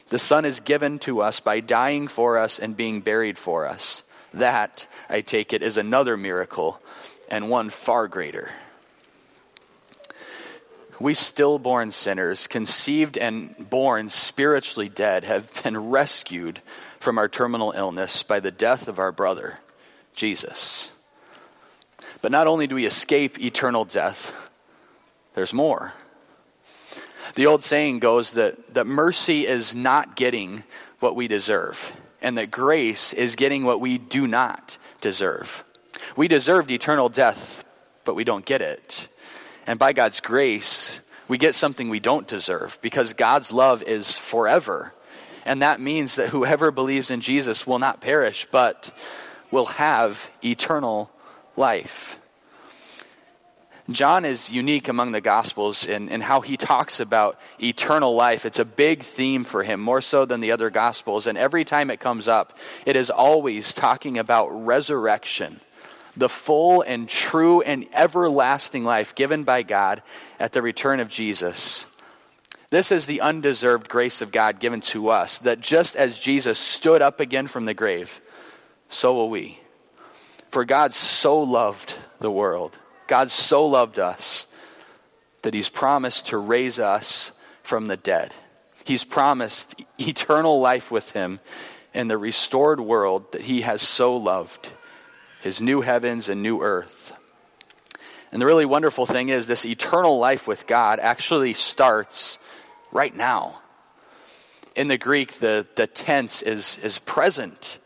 The 0.09 0.19
Son 0.19 0.45
is 0.45 0.59
given 0.59 0.99
to 1.01 1.23
us 1.23 1.39
by 1.39 1.61
dying 1.61 2.09
for 2.09 2.39
us 2.39 2.59
and 2.59 2.77
being 2.77 3.03
buried 3.03 3.39
for 3.39 3.69
us. 3.69 4.03
That, 4.33 4.89
I 5.09 5.21
take 5.21 5.53
it, 5.53 5.63
is 5.63 5.77
another 5.77 6.17
miracle, 6.17 6.83
and 7.29 7.49
one 7.49 7.71
far 7.71 8.09
greater. 8.09 8.51
We 11.01 11.15
stillborn 11.15 11.91
sinners, 11.91 12.47
conceived 12.47 13.19
and 13.19 13.55
born 13.71 14.11
spiritually 14.11 14.89
dead, 14.89 15.25
have 15.25 15.63
been 15.63 15.91
rescued 15.91 16.61
from 17.05 17.19
our 17.19 17.29
terminal 17.29 17.73
illness 17.77 18.23
by 18.23 18.41
the 18.41 18.51
death 18.51 18.89
of 18.89 18.99
our 18.99 19.13
brother, 19.13 19.59
Jesus. 20.15 20.91
But 22.23 22.33
not 22.33 22.47
only 22.47 22.67
do 22.67 22.77
we 22.77 22.87
escape 22.87 23.39
eternal 23.39 23.85
death, 23.85 24.33
there's 25.35 25.53
more. 25.53 25.93
The 27.35 27.45
old 27.45 27.63
saying 27.63 27.99
goes 27.99 28.33
that, 28.33 28.73
that 28.73 28.87
mercy 28.87 29.47
is 29.47 29.77
not 29.77 30.17
getting 30.17 30.65
what 31.01 31.15
we 31.15 31.29
deserve, 31.29 31.93
and 32.23 32.39
that 32.39 32.51
grace 32.51 33.13
is 33.13 33.37
getting 33.37 33.65
what 33.65 33.83
we 33.83 33.99
do 33.99 34.27
not 34.27 34.79
deserve. 35.03 35.63
We 36.17 36.27
deserved 36.27 36.71
eternal 36.71 37.11
death, 37.11 37.65
but 38.05 38.15
we 38.15 38.25
don't 38.25 38.47
get 38.47 38.63
it. 38.63 39.11
And 39.67 39.79
by 39.79 39.93
God's 39.93 40.21
grace, 40.21 41.01
we 41.29 41.37
get 41.37 41.55
something 41.55 41.91
we 41.91 42.01
don't 42.01 42.27
deserve 42.27 42.79
because 42.81 43.13
God's 43.13 43.53
love 43.53 43.83
is 43.83 44.17
forever 44.17 44.95
and 45.45 45.63
that 45.63 45.81
means 45.81 46.17
that 46.17 46.29
whoever 46.29 46.71
believes 46.71 47.11
in 47.11 47.21
Jesus 47.21 47.67
will 47.67 47.79
not 47.79 48.01
perish, 48.01 48.47
but 48.51 48.93
will 49.51 49.67
have 49.67 50.31
eternal 50.43 51.11
life. 51.57 52.19
John 53.91 54.25
is 54.25 54.51
unique 54.51 54.89
among 54.89 55.13
the 55.13 55.21
Gospels 55.21 55.87
in, 55.87 56.09
in 56.09 56.23
how 56.23 56.41
he 56.41 56.57
talks 56.57 57.01
about 57.01 57.39
eternal 57.63 58.15
life. 58.15 58.47
It's 58.47 58.59
a 58.59 58.65
big 58.65 59.03
theme 59.03 59.45
for 59.45 59.63
him, 59.63 59.79
more 59.79 60.01
so 60.01 60.25
than 60.25 60.41
the 60.41 60.53
other 60.53 60.71
Gospels. 60.71 61.27
And 61.27 61.37
every 61.37 61.67
time 61.67 61.91
it 61.91 62.01
comes 62.01 62.27
up, 62.27 62.57
it 62.87 62.97
is 62.97 63.11
always 63.11 63.75
talking 63.75 64.17
about 64.17 64.49
resurrection, 64.65 65.61
the 66.17 66.31
full 66.31 66.81
and 66.81 67.07
true 67.07 67.61
and 67.61 67.85
everlasting 67.93 68.85
life 68.85 69.15
given 69.15 69.45
by 69.45 69.63
God 69.63 70.03
at 70.41 70.53
the 70.55 70.63
return 70.63 70.99
of 70.99 71.09
Jesus. 71.09 71.85
This 72.75 72.90
is 72.90 73.07
the 73.07 73.21
undeserved 73.21 73.88
grace 73.88 74.21
of 74.21 74.33
God 74.33 74.59
given 74.59 74.81
to 74.81 75.11
us, 75.11 75.38
that 75.38 75.61
just 75.61 75.95
as 75.95 76.19
Jesus 76.19 76.59
stood 76.59 77.02
up 77.02 77.21
again 77.21 77.47
from 77.47 77.66
the 77.66 77.73
grave, 77.73 78.21
so 78.88 79.14
will 79.14 79.31
we. 79.31 79.61
For 80.50 80.64
God 80.64 80.93
so 80.93 81.40
loved 81.40 81.97
the 82.19 82.33
world, 82.33 82.76
God 83.07 83.31
so 83.31 83.64
loved 83.64 84.00
us, 84.00 84.49
that 85.43 85.54
He's 85.54 85.69
promised 85.69 86.26
to 86.26 86.37
raise 86.37 86.81
us 86.81 87.31
from 87.62 87.87
the 87.87 87.97
dead. 87.97 88.35
He's 88.83 89.04
promised 89.04 89.81
eternal 90.00 90.59
life 90.59 90.90
with 90.90 91.12
Him 91.12 91.38
in 91.93 92.09
the 92.09 92.19
restored 92.19 92.81
world 92.81 93.31
that 93.31 93.43
He 93.43 93.61
has 93.61 93.83
so 93.83 94.16
loved, 94.16 94.69
His 95.43 95.61
new 95.61 95.81
heavens 95.81 96.28
and 96.28 96.43
new 96.43 96.61
earth. 96.61 97.16
And 98.33 98.43
the 98.43 98.47
really 98.47 98.66
wonderful 98.66 99.07
thing 99.07 99.28
is, 99.28 99.47
this 99.47 99.64
eternal 99.64 100.19
life 100.19 100.49
with 100.49 100.66
God 100.66 100.99
actually 100.99 101.54
starts 101.54 102.40
right 102.95 103.15
now. 103.15 103.61
In 104.75 104.89
the 104.89 104.97
Greek, 104.97 105.35
the, 105.35 105.67
the 105.75 105.87
tense 105.87 106.41
is, 106.41 106.79
is 106.83 106.99
present. 106.99 107.79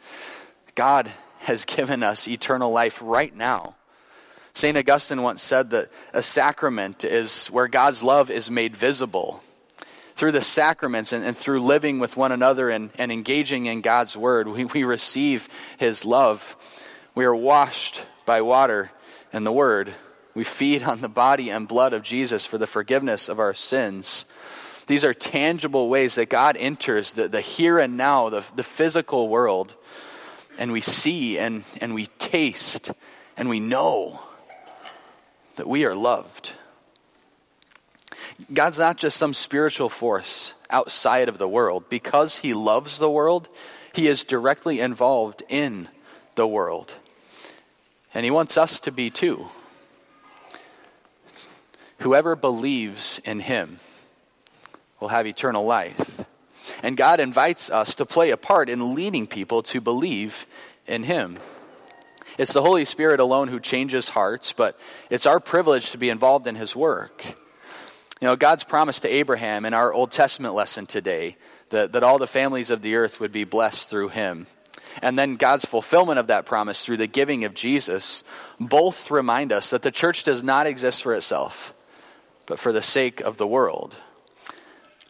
God 0.76 1.10
has 1.40 1.64
given 1.64 2.04
us 2.04 2.28
eternal 2.28 2.70
life 2.70 3.00
right 3.02 3.34
now. 3.34 3.74
St. 4.54 4.76
Augustine 4.76 5.22
once 5.22 5.42
said 5.42 5.70
that 5.70 5.90
a 6.12 6.22
sacrament 6.22 7.04
is 7.04 7.46
where 7.46 7.68
God's 7.68 8.02
love 8.02 8.30
is 8.30 8.50
made 8.50 8.76
visible. 8.76 9.42
Through 10.14 10.32
the 10.32 10.40
sacraments 10.40 11.12
and, 11.12 11.24
and 11.24 11.36
through 11.36 11.60
living 11.60 12.00
with 12.00 12.16
one 12.16 12.32
another 12.32 12.70
and, 12.70 12.90
and 12.98 13.12
engaging 13.12 13.66
in 13.66 13.82
God's 13.82 14.16
word, 14.16 14.48
we, 14.48 14.64
we 14.64 14.84
receive 14.84 15.48
his 15.78 16.04
love. 16.04 16.56
We 17.14 17.24
are 17.24 17.34
washed 17.34 18.04
by 18.26 18.40
water 18.40 18.90
and 19.32 19.46
the 19.46 19.52
word. 19.52 19.94
We 20.34 20.44
feed 20.44 20.82
on 20.82 21.00
the 21.00 21.08
body 21.08 21.50
and 21.50 21.68
blood 21.68 21.92
of 21.92 22.02
Jesus 22.02 22.44
for 22.44 22.58
the 22.58 22.66
forgiveness 22.66 23.28
of 23.28 23.38
our 23.38 23.54
sins. 23.54 24.24
These 24.88 25.04
are 25.04 25.14
tangible 25.14 25.88
ways 25.88 26.16
that 26.16 26.30
God 26.30 26.56
enters 26.56 27.12
the, 27.12 27.28
the 27.28 27.42
here 27.42 27.78
and 27.78 27.96
now, 27.98 28.30
the, 28.30 28.44
the 28.56 28.64
physical 28.64 29.28
world, 29.28 29.74
and 30.56 30.72
we 30.72 30.80
see 30.80 31.38
and, 31.38 31.62
and 31.80 31.94
we 31.94 32.06
taste 32.18 32.90
and 33.36 33.50
we 33.50 33.60
know 33.60 34.20
that 35.56 35.68
we 35.68 35.84
are 35.84 35.94
loved. 35.94 36.52
God's 38.52 38.78
not 38.78 38.96
just 38.96 39.18
some 39.18 39.34
spiritual 39.34 39.90
force 39.90 40.54
outside 40.70 41.28
of 41.28 41.36
the 41.36 41.48
world. 41.48 41.90
Because 41.90 42.38
He 42.38 42.54
loves 42.54 42.98
the 42.98 43.10
world, 43.10 43.48
He 43.92 44.08
is 44.08 44.24
directly 44.24 44.80
involved 44.80 45.42
in 45.50 45.88
the 46.34 46.46
world. 46.46 46.94
And 48.14 48.24
He 48.24 48.30
wants 48.30 48.56
us 48.56 48.80
to 48.80 48.90
be 48.90 49.10
too. 49.10 49.48
Whoever 51.98 52.36
believes 52.36 53.20
in 53.24 53.40
Him 53.40 53.80
will 55.00 55.08
have 55.08 55.26
eternal 55.26 55.64
life. 55.64 56.24
And 56.82 56.96
God 56.96 57.20
invites 57.20 57.70
us 57.70 57.94
to 57.96 58.06
play 58.06 58.30
a 58.30 58.36
part 58.36 58.68
in 58.68 58.94
leading 58.94 59.26
people 59.26 59.62
to 59.64 59.80
believe 59.80 60.46
in 60.86 61.02
Him. 61.04 61.38
It's 62.36 62.52
the 62.52 62.62
Holy 62.62 62.84
Spirit 62.84 63.20
alone 63.20 63.48
who 63.48 63.58
changes 63.58 64.08
hearts, 64.08 64.52
but 64.52 64.78
it's 65.10 65.26
our 65.26 65.40
privilege 65.40 65.90
to 65.90 65.98
be 65.98 66.10
involved 66.10 66.46
in 66.46 66.54
His 66.54 66.76
work. 66.76 67.24
You 68.20 68.26
know, 68.26 68.36
God's 68.36 68.64
promise 68.64 69.00
to 69.00 69.08
Abraham 69.08 69.64
in 69.64 69.74
our 69.74 69.92
Old 69.92 70.10
Testament 70.10 70.54
lesson 70.54 70.86
today 70.86 71.36
that, 71.70 71.92
that 71.92 72.02
all 72.02 72.18
the 72.18 72.26
families 72.26 72.70
of 72.70 72.82
the 72.82 72.96
earth 72.96 73.20
would 73.20 73.32
be 73.32 73.44
blessed 73.44 73.88
through 73.88 74.08
him. 74.08 74.46
And 75.02 75.18
then 75.18 75.36
God's 75.36 75.64
fulfillment 75.64 76.18
of 76.18 76.28
that 76.28 76.46
promise 76.46 76.84
through 76.84 76.96
the 76.96 77.06
giving 77.06 77.44
of 77.44 77.54
Jesus 77.54 78.24
both 78.58 79.10
remind 79.10 79.52
us 79.52 79.70
that 79.70 79.82
the 79.82 79.90
church 79.90 80.24
does 80.24 80.42
not 80.42 80.66
exist 80.66 81.02
for 81.02 81.14
itself, 81.14 81.74
but 82.46 82.58
for 82.58 82.72
the 82.72 82.82
sake 82.82 83.20
of 83.20 83.36
the 83.36 83.46
world. 83.46 83.96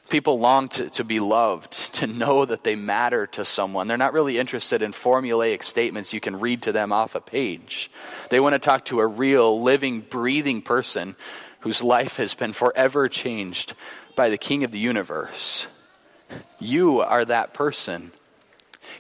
People 0.09 0.39
long 0.39 0.69
to, 0.71 0.89
to 0.91 1.05
be 1.05 1.21
loved, 1.21 1.95
to 1.97 2.07
know 2.07 2.45
that 2.45 2.65
they 2.65 2.77
matter 2.77 3.27
to 3.27 3.45
someone. 3.45 3.89
They're 3.89 3.99
not 3.99 4.15
really 4.15 4.39
interested 4.39 4.81
in 4.81 4.93
formulaic 4.93 5.63
statements 5.63 6.15
you 6.15 6.21
can 6.21 6.39
read 6.39 6.63
to 6.63 6.73
them 6.73 6.93
off 6.93 7.15
a 7.15 7.21
page. 7.21 7.91
They 8.31 8.41
want 8.41 8.55
to 8.55 8.59
talk 8.59 8.87
to 8.87 9.01
a 9.01 9.07
real, 9.07 9.61
living, 9.61 10.01
breathing 10.01 10.63
person 10.63 11.15
whose 11.61 11.83
life 11.83 12.17
has 12.17 12.35
been 12.35 12.53
forever 12.53 13.09
changed 13.09 13.75
by 14.17 14.31
the 14.31 14.39
King 14.39 14.65
of 14.65 14.73
the 14.73 14.79
universe. 14.79 15.67
You 16.59 17.01
are 17.01 17.25
that 17.25 17.53
person. 17.53 18.13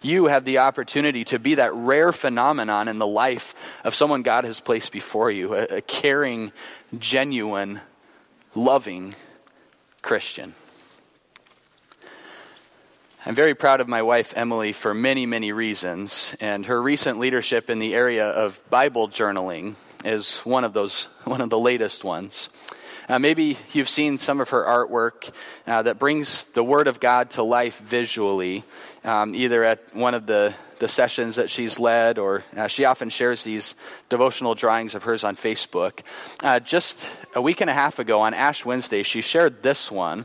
You 0.02 0.26
have 0.26 0.44
the 0.44 0.58
opportunity 0.58 1.24
to 1.24 1.38
be 1.38 1.56
that 1.56 1.74
rare 1.74 2.12
phenomenon 2.12 2.88
in 2.88 2.98
the 2.98 3.06
life 3.06 3.54
of 3.84 3.94
someone 3.94 4.22
God 4.22 4.44
has 4.44 4.60
placed 4.60 4.92
before 4.92 5.30
you 5.30 5.54
a, 5.54 5.62
a 5.64 5.80
caring, 5.80 6.52
genuine, 6.98 7.80
loving 8.54 9.14
Christian. 10.02 10.54
I'm 13.28 13.34
very 13.34 13.54
proud 13.54 13.82
of 13.82 13.88
my 13.88 14.00
wife, 14.00 14.32
Emily, 14.34 14.72
for 14.72 14.94
many, 14.94 15.26
many 15.26 15.52
reasons, 15.52 16.34
and 16.40 16.64
her 16.64 16.80
recent 16.80 17.18
leadership 17.18 17.68
in 17.68 17.78
the 17.78 17.94
area 17.94 18.26
of 18.26 18.58
Bible 18.70 19.06
journaling 19.06 19.74
is 20.02 20.38
one 20.38 20.64
of 20.64 20.72
those, 20.72 21.04
one 21.24 21.42
of 21.42 21.50
the 21.50 21.58
latest 21.58 22.04
ones. 22.04 22.48
Uh, 23.06 23.18
maybe 23.18 23.58
you've 23.74 23.90
seen 23.90 24.16
some 24.16 24.40
of 24.40 24.48
her 24.48 24.64
artwork 24.64 25.30
uh, 25.66 25.82
that 25.82 25.98
brings 25.98 26.44
the 26.44 26.64
Word 26.64 26.88
of 26.88 27.00
God 27.00 27.28
to 27.32 27.42
life 27.42 27.78
visually, 27.80 28.64
um, 29.04 29.34
either 29.34 29.62
at 29.62 29.94
one 29.94 30.14
of 30.14 30.24
the, 30.24 30.54
the 30.78 30.88
sessions 30.88 31.36
that 31.36 31.50
she's 31.50 31.78
led, 31.78 32.16
or 32.18 32.44
uh, 32.56 32.66
she 32.66 32.86
often 32.86 33.10
shares 33.10 33.44
these 33.44 33.74
devotional 34.08 34.54
drawings 34.54 34.94
of 34.94 35.02
hers 35.02 35.22
on 35.22 35.36
Facebook. 35.36 36.00
Uh, 36.42 36.60
just 36.60 37.06
a 37.34 37.42
week 37.42 37.60
and 37.60 37.68
a 37.68 37.74
half 37.74 37.98
ago 37.98 38.22
on 38.22 38.32
Ash 38.32 38.64
Wednesday, 38.64 39.02
she 39.02 39.20
shared 39.20 39.60
this 39.60 39.90
one, 39.90 40.24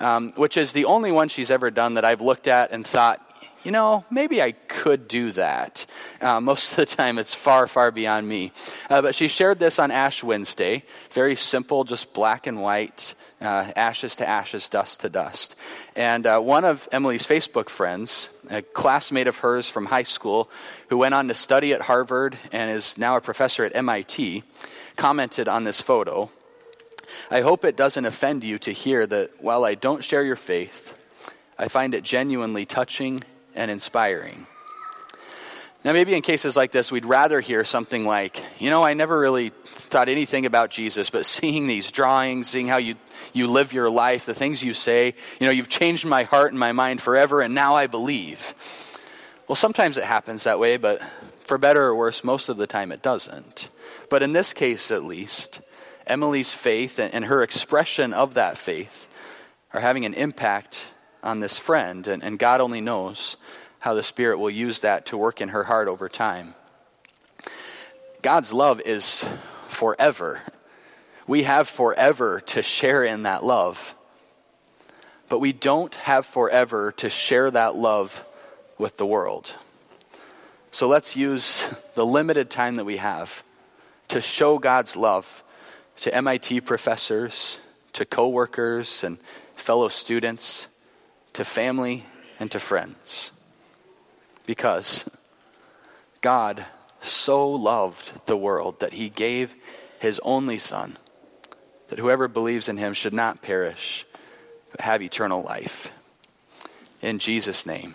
um, 0.00 0.32
which 0.36 0.56
is 0.56 0.72
the 0.72 0.84
only 0.84 1.12
one 1.12 1.28
she's 1.28 1.50
ever 1.50 1.70
done 1.70 1.94
that 1.94 2.04
I've 2.04 2.20
looked 2.20 2.48
at 2.48 2.70
and 2.72 2.86
thought, 2.86 3.24
you 3.64 3.72
know, 3.72 4.04
maybe 4.10 4.40
I 4.40 4.52
could 4.52 5.08
do 5.08 5.32
that. 5.32 5.84
Uh, 6.20 6.40
most 6.40 6.72
of 6.72 6.76
the 6.76 6.86
time, 6.86 7.18
it's 7.18 7.34
far, 7.34 7.66
far 7.66 7.90
beyond 7.90 8.26
me. 8.26 8.52
Uh, 8.88 9.02
but 9.02 9.14
she 9.14 9.28
shared 9.28 9.58
this 9.58 9.78
on 9.78 9.90
Ash 9.90 10.22
Wednesday. 10.22 10.84
Very 11.10 11.34
simple, 11.34 11.84
just 11.84 12.12
black 12.12 12.46
and 12.46 12.62
white, 12.62 13.14
uh, 13.40 13.72
ashes 13.76 14.16
to 14.16 14.28
ashes, 14.28 14.68
dust 14.68 15.00
to 15.00 15.08
dust. 15.08 15.56
And 15.96 16.26
uh, 16.26 16.40
one 16.40 16.64
of 16.64 16.88
Emily's 16.92 17.26
Facebook 17.26 17.68
friends, 17.68 18.30
a 18.48 18.62
classmate 18.62 19.26
of 19.26 19.36
hers 19.38 19.68
from 19.68 19.86
high 19.86 20.04
school, 20.04 20.48
who 20.88 20.98
went 20.98 21.14
on 21.14 21.28
to 21.28 21.34
study 21.34 21.74
at 21.74 21.82
Harvard 21.82 22.38
and 22.52 22.70
is 22.70 22.96
now 22.96 23.16
a 23.16 23.20
professor 23.20 23.64
at 23.64 23.74
MIT, 23.74 24.44
commented 24.96 25.48
on 25.48 25.64
this 25.64 25.80
photo. 25.80 26.30
I 27.30 27.40
hope 27.40 27.64
it 27.64 27.76
doesn't 27.76 28.04
offend 28.04 28.44
you 28.44 28.58
to 28.60 28.72
hear 28.72 29.06
that 29.06 29.42
while 29.42 29.64
I 29.64 29.74
don't 29.74 30.02
share 30.02 30.24
your 30.24 30.36
faith, 30.36 30.94
I 31.58 31.68
find 31.68 31.94
it 31.94 32.04
genuinely 32.04 32.66
touching 32.66 33.24
and 33.54 33.70
inspiring. 33.70 34.46
Now, 35.84 35.92
maybe 35.92 36.14
in 36.14 36.22
cases 36.22 36.56
like 36.56 36.72
this, 36.72 36.90
we'd 36.90 37.06
rather 37.06 37.40
hear 37.40 37.64
something 37.64 38.04
like, 38.04 38.42
you 38.58 38.68
know, 38.68 38.82
I 38.82 38.94
never 38.94 39.18
really 39.18 39.52
thought 39.64 40.08
anything 40.08 40.44
about 40.44 40.70
Jesus, 40.70 41.08
but 41.08 41.24
seeing 41.24 41.66
these 41.66 41.92
drawings, 41.92 42.48
seeing 42.48 42.66
how 42.66 42.78
you, 42.78 42.96
you 43.32 43.46
live 43.46 43.72
your 43.72 43.88
life, 43.88 44.26
the 44.26 44.34
things 44.34 44.62
you 44.62 44.74
say, 44.74 45.14
you 45.38 45.46
know, 45.46 45.52
you've 45.52 45.68
changed 45.68 46.04
my 46.04 46.24
heart 46.24 46.50
and 46.50 46.58
my 46.58 46.72
mind 46.72 47.00
forever, 47.00 47.40
and 47.40 47.54
now 47.54 47.74
I 47.76 47.86
believe. 47.86 48.54
Well, 49.46 49.56
sometimes 49.56 49.96
it 49.96 50.04
happens 50.04 50.44
that 50.44 50.58
way, 50.58 50.78
but 50.78 51.00
for 51.46 51.58
better 51.58 51.82
or 51.84 51.94
worse, 51.94 52.22
most 52.24 52.48
of 52.48 52.56
the 52.56 52.66
time 52.66 52.92
it 52.92 53.00
doesn't. 53.00 53.70
But 54.10 54.22
in 54.22 54.32
this 54.32 54.52
case, 54.52 54.90
at 54.90 55.04
least, 55.04 55.60
Emily's 56.08 56.52
faith 56.52 56.98
and 56.98 57.24
her 57.24 57.42
expression 57.42 58.12
of 58.12 58.34
that 58.34 58.58
faith 58.58 59.08
are 59.72 59.80
having 59.80 60.04
an 60.04 60.14
impact 60.14 60.84
on 61.22 61.40
this 61.40 61.58
friend, 61.58 62.06
and, 62.08 62.22
and 62.22 62.38
God 62.38 62.60
only 62.60 62.80
knows 62.80 63.36
how 63.80 63.94
the 63.94 64.02
Spirit 64.02 64.38
will 64.38 64.50
use 64.50 64.80
that 64.80 65.06
to 65.06 65.16
work 65.16 65.40
in 65.40 65.50
her 65.50 65.64
heart 65.64 65.88
over 65.88 66.08
time. 66.08 66.54
God's 68.22 68.52
love 68.52 68.80
is 68.80 69.24
forever. 69.68 70.40
We 71.26 71.44
have 71.44 71.68
forever 71.68 72.40
to 72.40 72.62
share 72.62 73.04
in 73.04 73.22
that 73.22 73.44
love. 73.44 73.94
But 75.28 75.40
we 75.40 75.52
don't 75.52 75.94
have 75.96 76.26
forever 76.26 76.92
to 76.92 77.10
share 77.10 77.50
that 77.50 77.76
love 77.76 78.24
with 78.78 78.96
the 78.96 79.06
world. 79.06 79.54
So 80.70 80.88
let's 80.88 81.16
use 81.16 81.68
the 81.94 82.06
limited 82.06 82.50
time 82.50 82.76
that 82.76 82.84
we 82.84 82.96
have 82.96 83.42
to 84.08 84.20
show 84.20 84.58
God's 84.58 84.96
love 84.96 85.42
to 86.00 86.14
MIT 86.14 86.60
professors, 86.62 87.60
to 87.92 88.04
coworkers 88.04 89.02
and 89.02 89.18
fellow 89.56 89.88
students, 89.88 90.68
to 91.32 91.44
family, 91.44 92.04
and 92.38 92.50
to 92.52 92.58
friends. 92.58 93.32
Because 94.46 95.04
God 96.20 96.64
so 97.00 97.50
loved 97.50 98.26
the 98.26 98.36
world 98.36 98.80
that 98.80 98.92
he 98.92 99.08
gave 99.08 99.54
his 99.98 100.20
only 100.22 100.58
Son, 100.58 100.96
that 101.88 101.98
whoever 101.98 102.28
believes 102.28 102.68
in 102.68 102.76
him 102.76 102.92
should 102.92 103.12
not 103.12 103.42
perish, 103.42 104.06
but 104.70 104.80
have 104.80 105.02
eternal 105.02 105.42
life. 105.42 105.90
In 107.02 107.18
Jesus' 107.18 107.66
name, 107.66 107.94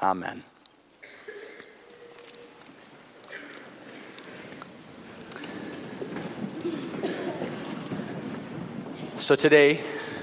amen. 0.00 0.44
So 9.22 9.36
today, 9.36 9.78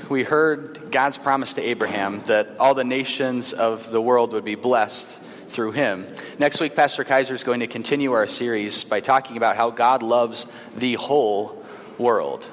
we 0.10 0.24
heard 0.24 0.92
God's 0.92 1.18
promise 1.18 1.54
to 1.54 1.62
Abraham 1.62 2.22
that 2.26 2.58
all 2.60 2.76
the 2.76 2.84
nations 2.84 3.54
of 3.54 3.90
the 3.90 4.02
world 4.02 4.34
would 4.34 4.44
be 4.44 4.56
blessed 4.56 5.18
through 5.48 5.72
him. 5.72 6.06
Next 6.38 6.60
week, 6.60 6.76
Pastor 6.76 7.06
Kaiser 7.06 7.34
is 7.34 7.46
going 7.46 7.62
to 7.62 7.68
continue 7.68 8.12
our 8.12 8.28
series 8.28 8.84
by 8.84 9.00
talking 9.00 9.38
about 9.38 9.56
how 9.56 9.70
God 9.70 10.04
loves 10.04 10.48
the 10.76 10.96
whole 10.96 11.64
world. 11.98 12.50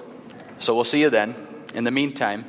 So 0.60 0.72
we'll 0.76 0.84
see 0.84 1.00
you 1.00 1.10
then. 1.10 1.34
In 1.74 1.82
the 1.82 1.90
meantime, 1.90 2.44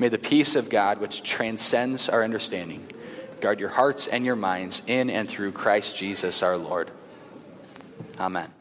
may 0.00 0.08
the 0.08 0.18
peace 0.18 0.56
of 0.56 0.68
God, 0.68 0.98
which 0.98 1.22
transcends 1.22 2.08
our 2.08 2.24
understanding, 2.24 2.84
guard 3.40 3.60
your 3.60 3.68
hearts 3.68 4.08
and 4.08 4.24
your 4.24 4.34
minds 4.34 4.82
in 4.88 5.08
and 5.08 5.30
through 5.30 5.52
Christ 5.52 5.96
Jesus 5.96 6.42
our 6.42 6.56
Lord. 6.56 6.90
Amen. 8.18 8.55